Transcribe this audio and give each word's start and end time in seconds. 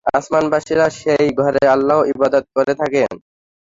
আসমানবাসীরা 0.11 0.85
সেই 0.99 1.27
ঘরে 1.37 1.63
আল্লাহর 1.67 2.09
ইবাদত 2.13 2.45
করে 2.55 2.73
থাকেন। 2.75 3.11